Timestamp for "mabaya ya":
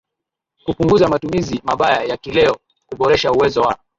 1.63-2.17